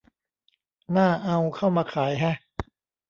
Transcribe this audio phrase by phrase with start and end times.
[0.95, 2.35] น่าเอา เข้ามาขายแฮะ